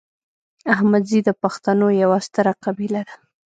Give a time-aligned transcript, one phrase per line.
[0.73, 3.15] احمدزي د پښتنو یوه ستره قبیله ده